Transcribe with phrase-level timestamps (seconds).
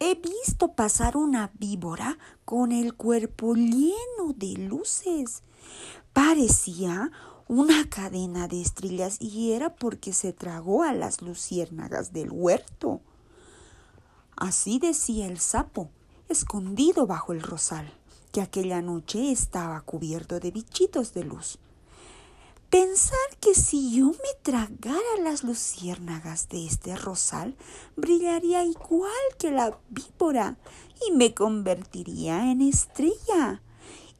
[0.00, 5.42] he visto pasar una víbora con el cuerpo lleno de luces.
[6.14, 7.12] Parecía
[7.46, 13.02] una cadena de estrellas y era porque se tragó a las luciérnagas del huerto.
[14.36, 15.90] Así decía el sapo,
[16.30, 17.92] escondido bajo el rosal,
[18.32, 21.58] que aquella noche estaba cubierto de bichitos de luz.
[22.70, 27.56] Pensar que si yo me tragara las luciérnagas de este rosal,
[27.96, 29.10] brillaría igual
[29.40, 30.56] que la víbora
[31.04, 33.60] y me convertiría en estrella.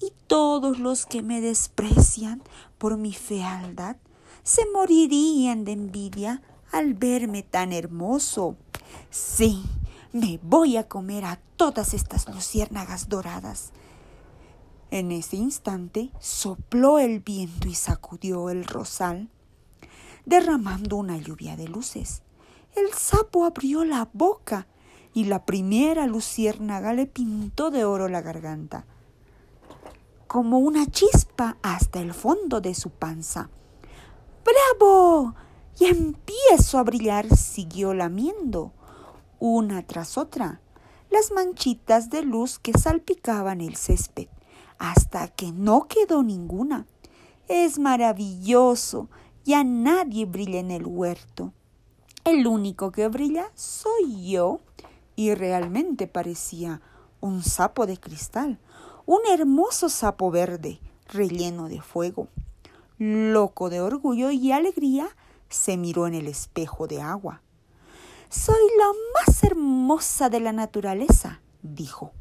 [0.00, 2.42] Y todos los que me desprecian
[2.78, 3.96] por mi fealdad
[4.44, 6.40] se morirían de envidia
[6.72, 8.56] al verme tan hermoso.
[9.10, 9.62] Sí,
[10.12, 13.72] me voy a comer a todas estas luciérnagas doradas.
[14.90, 19.28] En ese instante sopló el viento y sacudió el rosal,
[20.24, 22.22] derramando una lluvia de luces.
[22.74, 24.66] El sapo abrió la boca
[25.12, 28.86] y la primera luciérnaga le pintó de oro la garganta,
[30.26, 33.50] como una chispa hasta el fondo de su panza.
[34.42, 35.34] ¡Bravo!
[35.78, 38.72] Y empiezo a brillar, siguió lamiendo,
[39.38, 40.62] una tras otra,
[41.10, 44.28] las manchitas de luz que salpicaban el césped
[44.78, 46.86] hasta que no quedó ninguna.
[47.48, 49.08] Es maravilloso,
[49.44, 51.52] ya nadie brilla en el huerto.
[52.24, 54.60] El único que brilla soy yo.
[55.16, 56.80] Y realmente parecía
[57.20, 58.58] un sapo de cristal,
[59.06, 62.28] un hermoso sapo verde, relleno de fuego.
[62.98, 65.08] Loco de orgullo y alegría,
[65.48, 67.42] se miró en el espejo de agua.
[68.28, 72.12] Soy la más hermosa de la naturaleza, dijo.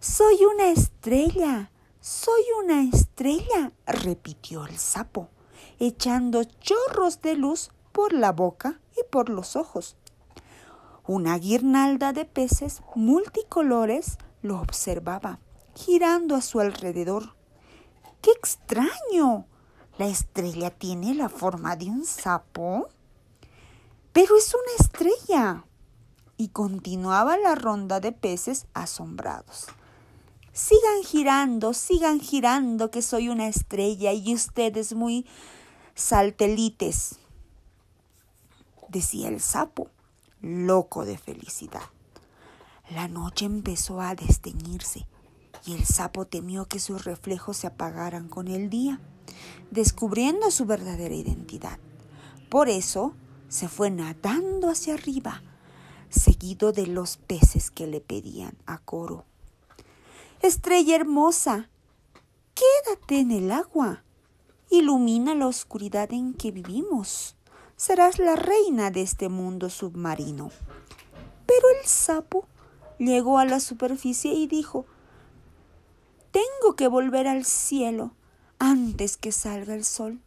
[0.00, 1.70] Soy una estrella,
[2.06, 5.28] soy una estrella, repitió el sapo,
[5.80, 9.96] echando chorros de luz por la boca y por los ojos.
[11.08, 15.40] Una guirnalda de peces multicolores lo observaba,
[15.74, 17.34] girando a su alrededor.
[18.22, 19.46] ¡Qué extraño!
[19.98, 22.86] ¿La estrella tiene la forma de un sapo?
[24.12, 25.64] Pero es una estrella.
[26.36, 29.66] Y continuaba la ronda de peces asombrados.
[30.56, 35.26] Sigan girando, sigan girando, que soy una estrella y ustedes muy
[35.94, 37.16] saltelites,
[38.88, 39.90] decía el sapo,
[40.40, 41.82] loco de felicidad.
[42.88, 45.06] La noche empezó a desteñirse
[45.66, 48.98] y el sapo temió que sus reflejos se apagaran con el día,
[49.70, 51.78] descubriendo su verdadera identidad.
[52.48, 53.14] Por eso
[53.50, 55.42] se fue nadando hacia arriba,
[56.08, 59.26] seguido de los peces que le pedían a coro
[60.42, 61.70] Estrella hermosa,
[62.54, 64.04] quédate en el agua.
[64.70, 67.36] Ilumina la oscuridad en que vivimos.
[67.76, 70.50] Serás la reina de este mundo submarino.
[71.46, 72.46] Pero el sapo
[72.98, 74.84] llegó a la superficie y dijo,
[76.32, 78.12] Tengo que volver al cielo
[78.58, 80.20] antes que salga el sol.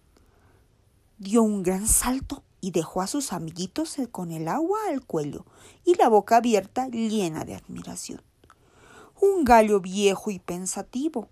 [1.19, 5.45] Dio un gran salto y dejó a sus amiguitos con el agua al cuello
[5.85, 8.28] y la boca abierta llena de admiración
[9.21, 11.27] un gallo viejo y pensativo,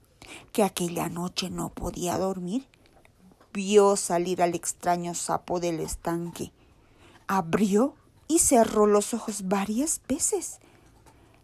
[0.52, 2.68] que aquella noche no podía dormir,
[3.53, 6.52] vio salir al extraño sapo del estanque.
[7.28, 7.96] Abrió
[8.28, 10.59] y cerró los ojos varias veces,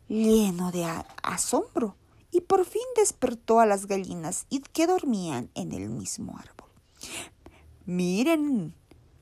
[0.08, 0.86] lleno de
[1.24, 1.96] asombro,
[2.32, 6.70] y por fin despertó a las gallinas que dormían en el mismo árbol.
[7.86, 8.74] Miren,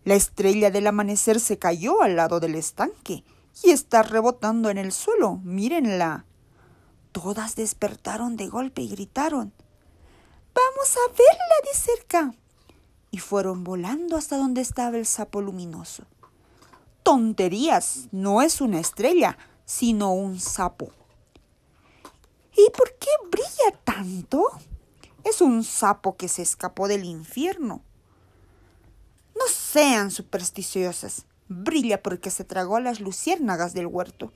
[0.04, 3.24] la estrella del amanecer se cayó al lado del estanque
[3.64, 5.38] y está rebotando en el suelo.
[5.44, 6.26] Mírenla.
[7.12, 9.54] Todas despertaron de golpe y gritaron
[10.54, 12.34] Vamos a verla de cerca.
[13.10, 16.04] Y fueron volando hasta donde estaba el sapo luminoso.
[17.04, 20.92] Tonterías, no es una estrella, sino un sapo.
[22.56, 24.46] ¿Y por qué brilla tanto?
[25.24, 27.82] Es un sapo que se escapó del infierno.
[29.36, 31.26] No sean supersticiosas.
[31.48, 34.32] Brilla porque se tragó las luciérnagas del huerto.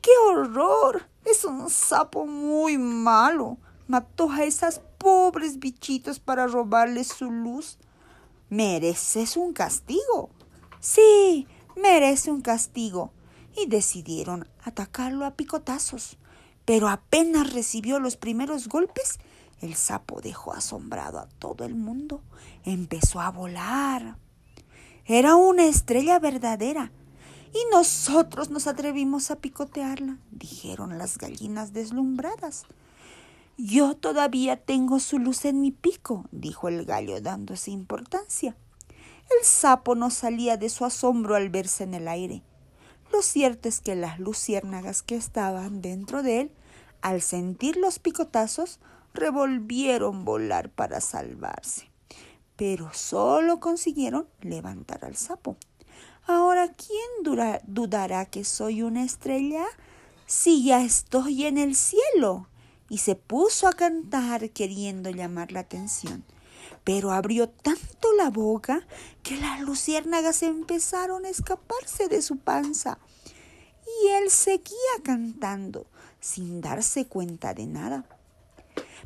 [0.00, 1.08] ¡Qué horror!
[1.24, 3.58] Es un sapo muy malo.
[3.86, 7.78] Mató a esas pobres bichitos para robarles su luz.
[8.50, 10.30] Mereces un castigo.
[10.80, 11.46] Sí,
[11.76, 13.12] merece un castigo.
[13.56, 16.18] Y decidieron atacarlo a picotazos.
[16.64, 19.18] Pero apenas recibió los primeros golpes,
[19.60, 22.20] el sapo dejó asombrado a todo el mundo.
[22.64, 24.16] Empezó a volar.
[25.04, 26.90] Era una estrella verdadera
[27.52, 32.64] y nosotros nos atrevimos a picotearla, dijeron las gallinas deslumbradas.
[33.58, 38.56] Yo todavía tengo su luz en mi pico, dijo el gallo dándose importancia.
[39.38, 42.42] El sapo no salía de su asombro al verse en el aire.
[43.12, 46.52] Lo cierto es que las luciérnagas que estaban dentro de él,
[47.02, 48.80] al sentir los picotazos,
[49.12, 51.90] revolvieron volar para salvarse.
[52.56, 55.56] Pero solo consiguieron levantar al sapo.
[56.26, 59.64] Ahora, ¿quién dudará que soy una estrella
[60.26, 62.48] si ya estoy en el cielo?
[62.88, 66.24] Y se puso a cantar queriendo llamar la atención.
[66.84, 68.86] Pero abrió tanto la boca
[69.22, 72.98] que las luciérnagas empezaron a escaparse de su panza.
[74.04, 75.86] Y él seguía cantando
[76.20, 78.04] sin darse cuenta de nada.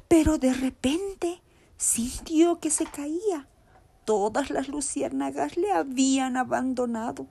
[0.09, 1.41] Pero de repente
[1.79, 3.49] sintió que se caía
[4.07, 7.27] todas las luciérnagas le habían abandonado.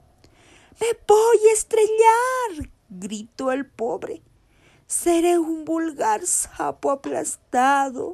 [0.80, 4.22] Me voy a estrellar, gritó el pobre.
[4.86, 8.14] Seré un vulgar sapo aplastado.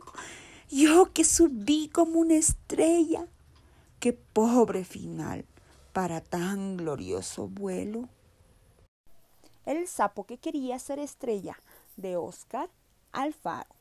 [0.70, 3.28] Yo que subí como una estrella.
[4.00, 5.46] Qué pobre final
[5.92, 8.08] para tan glorioso vuelo.
[9.66, 11.60] El sapo que quería ser estrella
[11.98, 12.70] de Oscar
[13.12, 13.81] Alfaro.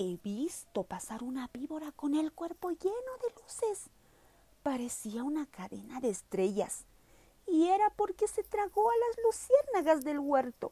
[0.00, 3.90] He visto pasar una víbora con el cuerpo lleno de luces.
[4.62, 6.84] Parecía una cadena de estrellas.
[7.48, 10.70] Y era porque se tragó a las luciérnagas del huerto.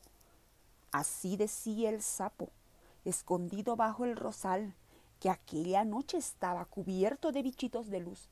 [0.93, 2.51] Así decía el sapo,
[3.05, 4.77] escondido bajo el rosal,
[5.19, 8.29] que aquella noche estaba cubierto de bichitos de luz.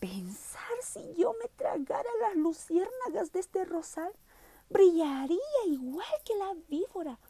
[0.00, 4.12] Pensar si yo me tragara las luciérnagas de este rosal,
[4.68, 7.20] brillaría igual que la víbora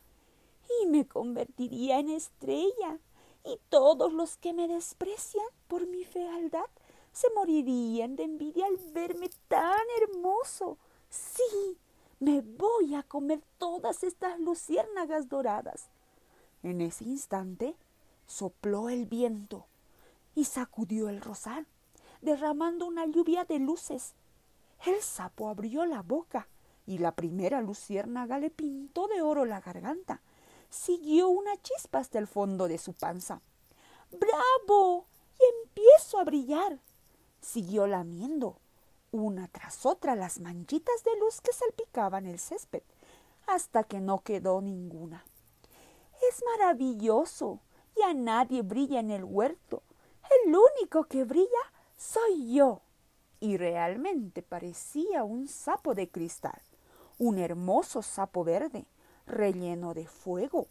[0.83, 2.99] y me convertiría en estrella,
[3.45, 6.67] y todos los que me desprecian por mi fealdad
[7.13, 10.79] se morirían de envidia al verme tan hermoso.
[11.11, 11.77] Sí,
[12.21, 15.89] me voy a comer todas estas luciérnagas doradas.
[16.63, 17.77] En ese instante
[18.27, 19.67] sopló el viento
[20.35, 21.67] y sacudió el rosal,
[22.23, 24.15] derramando una lluvia de luces.
[24.87, 26.49] El sapo abrió la boca
[26.87, 30.21] y la primera luciérnaga le pintó de oro la garganta
[30.73, 33.43] siguió una chispa hasta el fondo de su panza.
[34.11, 35.07] ¡Bravo!
[35.39, 36.81] Y empiezo a brillar.
[37.41, 38.59] Siguió lamiendo,
[39.11, 42.83] una tras otra, las manchitas de luz que salpicaban el césped,
[43.47, 45.25] hasta que no quedó ninguna.
[46.29, 47.61] Es maravilloso.
[47.95, 49.83] y a nadie brilla en el huerto.
[50.47, 51.49] El único que brilla
[51.95, 52.81] soy yo.
[53.39, 56.63] Y realmente parecía un sapo de cristal,
[57.19, 58.87] un hermoso sapo verde,
[59.27, 60.69] relleno de fuego.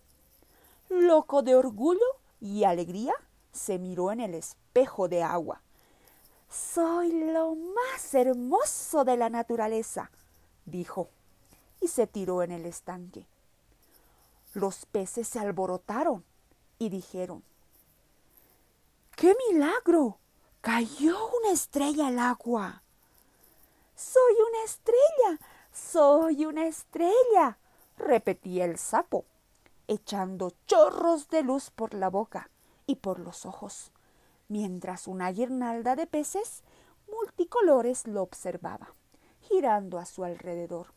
[0.89, 2.05] Loco de orgullo
[2.39, 3.13] y alegría,
[3.51, 5.61] se miró en el espejo de agua.
[6.49, 10.11] Soy lo más hermoso de la naturaleza,
[10.65, 11.09] dijo,
[11.79, 13.25] y se tiró en el estanque.
[14.53, 16.25] Los peces se alborotaron
[16.77, 17.43] y dijeron,
[19.15, 20.17] ¡Qué milagro!
[20.61, 22.83] Cayó una estrella al agua.
[23.95, 25.39] Soy una estrella,
[25.71, 27.57] soy una estrella,
[27.97, 29.25] repetía el sapo,
[29.87, 32.49] echando chorros de luz por la boca
[32.85, 33.91] y por los ojos,
[34.47, 36.63] mientras una guirnalda de peces
[37.11, 38.93] multicolores lo observaba,
[39.41, 40.87] girando a su alrededor.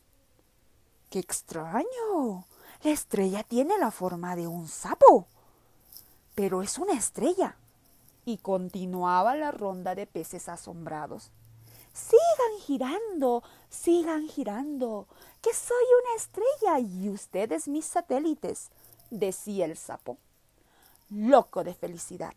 [1.10, 2.46] ¡Qué extraño!
[2.82, 5.26] La estrella tiene la forma de un sapo.
[6.34, 7.56] Pero es una estrella.
[8.24, 11.30] Y continuaba la ronda de peces asombrados.
[11.94, 15.06] Sigan girando, sigan girando,
[15.40, 18.72] que soy una estrella y ustedes mis satélites,
[19.10, 20.18] decía el sapo,
[21.08, 22.34] loco de felicidad.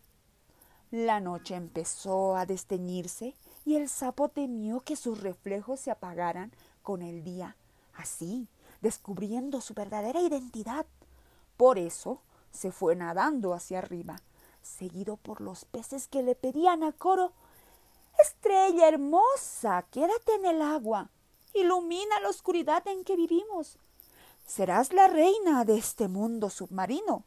[0.92, 6.52] La noche empezó a desteñirse y el sapo temió que sus reflejos se apagaran
[6.82, 7.56] con el día,
[7.94, 8.46] así,
[8.80, 10.86] descubriendo su verdadera identidad.
[11.56, 14.22] Por eso se fue nadando hacia arriba,
[14.62, 17.32] seguido por los peces que le pedían a coro
[18.28, 21.08] Estrella hermosa, quédate en el agua.
[21.54, 23.78] Ilumina la oscuridad en que vivimos.
[24.46, 27.24] Serás la reina de este mundo submarino.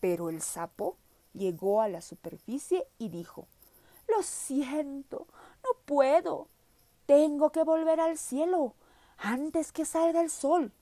[0.00, 0.96] Pero el sapo
[1.32, 3.46] llegó a la superficie y dijo
[4.08, 5.28] Lo siento,
[5.62, 6.48] no puedo.
[7.06, 8.74] Tengo que volver al cielo
[9.18, 10.72] antes que salga el sol.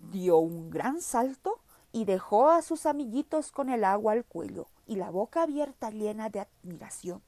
[0.00, 1.60] Dio un gran salto
[1.92, 6.28] y dejó a sus amiguitos con el agua al cuello y la boca abierta llena
[6.28, 7.22] de admiración.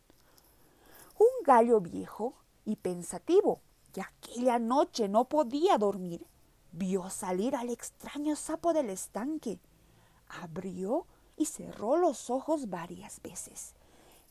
[1.19, 3.61] Un gallo viejo y pensativo,
[3.93, 6.27] que aquella noche no podía dormir,
[6.73, 9.59] vio salir al extraño sapo del estanque.
[10.29, 13.75] Abrió y cerró los ojos varias veces,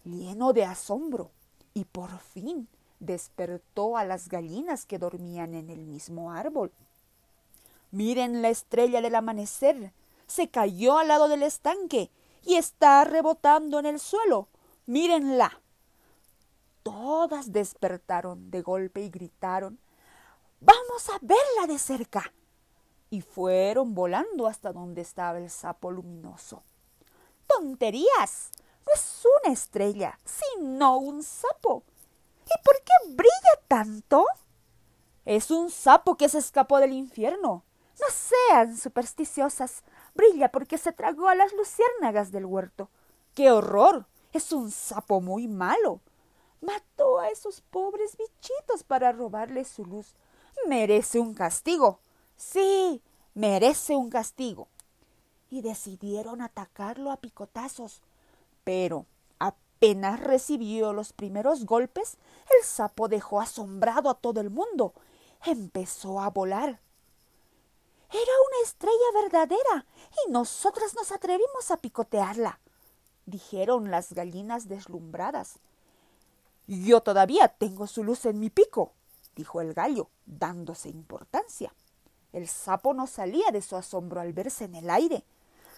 [0.04, 1.32] lleno de asombro,
[1.74, 2.68] y por fin
[3.00, 6.72] despertó a las gallinas que dormían en el mismo árbol.
[7.92, 9.94] Miren la estrella del amanecer.
[10.28, 12.10] Se cayó al lado del estanque
[12.46, 14.48] y está rebotando en el suelo.
[14.86, 15.61] Mírenla.
[16.84, 19.80] Todas despertaron de golpe y gritaron
[20.64, 22.32] Vamos a verla de cerca.
[23.10, 26.62] Y fueron volando hasta donde estaba el sapo luminoso.
[27.48, 28.52] ¡Tonterías!
[28.86, 31.84] No es una estrella, sino un sapo.
[32.46, 34.24] ¿Y por qué brilla tanto?
[35.26, 37.64] Es un sapo que se escapó del infierno.
[38.00, 39.84] No sean supersticiosas.
[40.14, 42.92] Brilla porque se tragó a las luciérnagas del huerto.
[43.34, 44.06] ¡Qué horror!
[44.32, 46.02] Es un sapo muy malo.
[46.62, 50.16] Mató a esos pobres bichitos para robarles su luz.
[50.68, 52.00] Merece un castigo.
[52.38, 53.02] Sí,
[53.34, 54.68] merece un castigo.
[55.50, 58.02] Y decidieron atacarlo a picotazos.
[58.64, 59.06] Pero
[59.40, 62.18] apenas recibió los primeros golpes,
[62.58, 64.94] el sapo dejó asombrado a todo el mundo.
[65.44, 66.80] Empezó a volar.
[68.12, 69.86] Era una estrella verdadera
[70.28, 72.60] y nosotras nos atrevimos a picotearla,
[73.26, 75.60] dijeron las gallinas deslumbradas.
[76.74, 78.94] Yo todavía tengo su luz en mi pico,
[79.36, 81.74] dijo el gallo, dándose importancia.
[82.32, 85.26] El sapo no salía de su asombro al verse en el aire.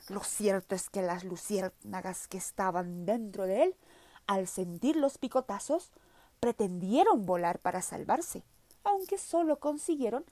[0.07, 3.75] Lo cierto es que las luciérnagas que estaban dentro de él,
[4.27, 5.89] al sentir los picotazos,
[6.39, 8.43] pretendieron volar para salvarse,
[8.83, 10.23] aunque solo consiguieron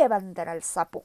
[0.00, 1.04] levantar al sapo.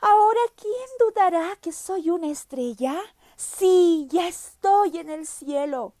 [0.00, 3.00] Ahora, ¿quién dudará que soy una estrella?
[3.36, 5.94] Sí, ya estoy en el cielo.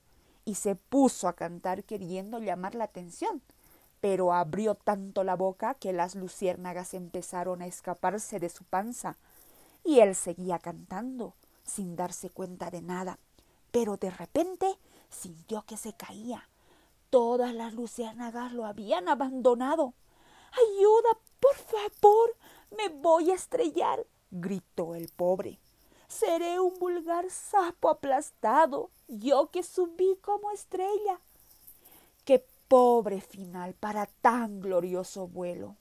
[0.48, 3.42] Y se puso a cantar queriendo llamar la atención,
[4.00, 9.18] pero abrió tanto la boca que las luciérnagas empezaron a escaparse de su panza
[9.84, 13.18] y él seguía cantando, sin darse cuenta de nada.
[13.72, 14.78] Pero de repente
[15.10, 16.48] sintió que se caía.
[17.10, 19.92] Todas las luciérnagas lo habían abandonado.
[20.52, 22.34] Ayuda, por favor,
[22.74, 25.58] me voy a estrellar, gritó el pobre.
[26.08, 31.20] Seré un vulgar sapo aplastado, yo que subí como estrella.
[32.24, 35.76] Qué pobre final para tan glorioso vuelo.